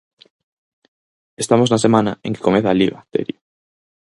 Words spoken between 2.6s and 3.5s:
a Liga, Terio.